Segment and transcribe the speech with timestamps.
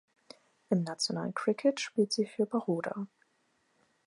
[0.71, 3.05] Im nationalen Cricket spielt sie für Baroda.